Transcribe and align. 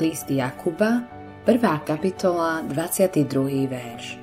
List 0.00 0.32
Jakuba, 0.32 1.04
1. 1.44 1.60
kapitola, 1.84 2.64
22. 2.64 3.68
verš. 3.68 4.16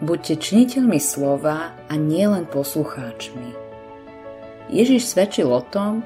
Buďte 0.00 0.40
činiteľmi 0.40 0.96
slova 0.96 1.76
a 1.76 1.94
nielen 2.00 2.48
poslucháčmi. 2.48 3.52
Ježiš 4.72 5.12
svedčil 5.12 5.52
o 5.52 5.60
tom, 5.60 6.00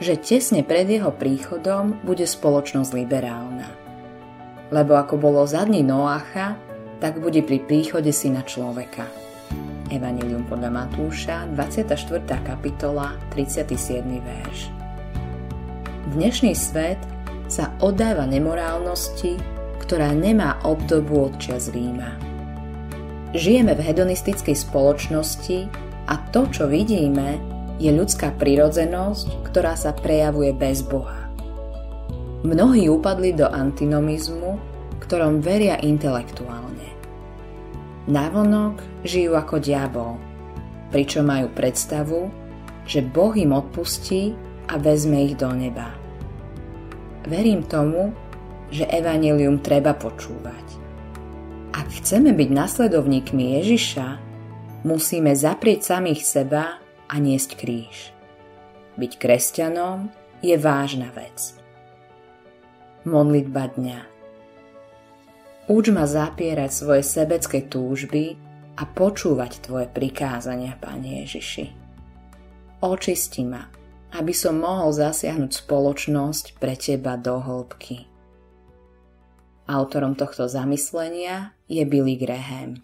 že 0.00 0.16
tesne 0.16 0.64
pred 0.64 0.88
jeho 0.88 1.12
príchodom 1.12 2.00
bude 2.08 2.24
spoločnosť 2.24 2.90
liberálna. 2.96 3.68
Lebo 4.72 4.96
ako 4.96 5.20
bolo 5.20 5.44
za 5.44 5.68
dní 5.68 5.84
Noácha, 5.84 6.56
tak 7.04 7.20
bude 7.20 7.44
pri 7.44 7.60
príchode 7.68 8.16
syna 8.16 8.48
človeka. 8.48 9.04
Evangelium 9.92 10.48
podľa 10.48 10.72
Matúša, 10.72 11.52
24. 11.52 11.92
kapitola, 12.40 13.12
37. 13.28 14.00
verš. 14.24 14.72
Dnešný 16.16 16.56
svet 16.56 16.96
sa 17.54 17.70
oddáva 17.78 18.26
nemorálnosti, 18.26 19.38
ktorá 19.78 20.10
nemá 20.10 20.58
obdobu 20.66 21.30
od 21.30 21.38
čas 21.38 21.70
Ríma. 21.70 22.18
Žijeme 23.30 23.78
v 23.78 23.84
hedonistickej 23.86 24.58
spoločnosti 24.58 25.70
a 26.10 26.18
to, 26.34 26.50
čo 26.50 26.66
vidíme, 26.66 27.38
je 27.78 27.94
ľudská 27.94 28.34
prirodzenosť, 28.42 29.46
ktorá 29.46 29.78
sa 29.78 29.94
prejavuje 29.94 30.50
bez 30.50 30.82
Boha. 30.82 31.30
Mnohí 32.42 32.90
upadli 32.90 33.30
do 33.30 33.46
antinomizmu, 33.46 34.58
ktorom 34.98 35.38
veria 35.38 35.78
intelektuálne. 35.78 36.90
Navonok 38.10 38.82
žijú 39.06 39.38
ako 39.38 39.62
diabol, 39.62 40.18
pričom 40.90 41.30
majú 41.30 41.48
predstavu, 41.54 42.28
že 42.84 43.00
Boh 43.00 43.32
im 43.38 43.54
odpustí 43.54 44.34
a 44.68 44.76
vezme 44.76 45.24
ich 45.24 45.40
do 45.40 45.48
neba. 45.54 46.03
Verím 47.24 47.64
tomu, 47.64 48.12
že 48.68 48.84
evanelium 48.88 49.64
treba 49.64 49.96
počúvať. 49.96 50.66
Ak 51.72 51.88
chceme 51.90 52.36
byť 52.36 52.50
nasledovníkmi 52.52 53.58
Ježiša, 53.60 54.08
musíme 54.84 55.32
zaprieť 55.32 55.96
samých 55.96 56.22
seba 56.22 56.78
a 57.08 57.14
niesť 57.16 57.56
kríž. 57.56 58.12
Byť 59.00 59.12
kresťanom 59.18 60.12
je 60.44 60.54
vážna 60.60 61.10
vec. 61.16 61.56
Modlitba 63.08 63.72
dňa 63.74 64.00
Uč 65.64 65.88
ma 65.88 66.04
zapierať 66.04 66.70
svoje 66.70 67.00
sebecké 67.00 67.64
túžby 67.64 68.36
a 68.76 68.84
počúvať 68.84 69.64
Tvoje 69.64 69.88
prikázania, 69.88 70.76
Pane 70.76 71.24
Ježiši. 71.24 71.66
Očisti 72.84 73.48
ma, 73.48 73.64
aby 74.14 74.30
som 74.30 74.62
mohol 74.62 74.94
zasiahnuť 74.94 75.66
spoločnosť 75.66 76.62
pre 76.62 76.78
teba 76.78 77.18
do 77.18 77.42
hĺbky. 77.42 78.06
Autorom 79.66 80.14
tohto 80.14 80.46
zamyslenia 80.46 81.56
je 81.66 81.82
Billy 81.82 82.14
Graham. 82.14 82.78